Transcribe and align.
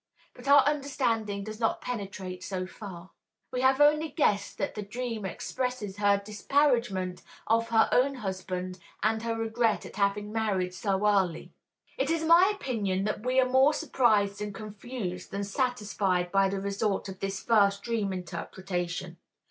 But 0.33 0.47
our 0.47 0.61
understanding 0.63 1.43
does 1.43 1.59
not 1.59 1.79
penetrate 1.79 2.43
so 2.43 2.65
far. 2.65 3.11
We 3.51 3.61
have 3.61 3.79
only 3.79 4.09
guessed 4.09 4.57
that 4.57 4.73
the 4.73 4.81
dream 4.81 5.25
expresses 5.27 5.97
her 5.97 6.17
disparagement 6.25 7.21
of 7.45 7.69
her 7.69 7.87
own 7.91 8.15
husband, 8.15 8.79
and 9.03 9.21
her 9.21 9.35
regret 9.35 9.85
at 9.85 9.97
having 9.97 10.31
married 10.31 10.73
so 10.73 11.05
early. 11.05 11.51
It 11.99 12.09
is 12.09 12.23
my 12.23 12.51
opinion 12.51 13.03
that 13.03 13.23
we 13.23 13.39
are 13.39 13.47
more 13.47 13.75
surprised 13.75 14.41
and 14.41 14.55
confused 14.55 15.29
than 15.29 15.43
satisfied 15.43 16.31
by 16.31 16.49
the 16.49 16.59
result 16.59 17.07
of 17.07 17.19
this 17.19 17.39
first 17.39 17.83
dream 17.83 18.11
interpretation. 18.11 19.17